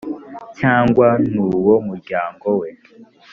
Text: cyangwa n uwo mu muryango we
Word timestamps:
cyangwa 0.59 1.07
n 1.27 1.31
uwo 1.45 1.73
mu 1.81 1.83
muryango 1.87 2.47
we 2.59 2.69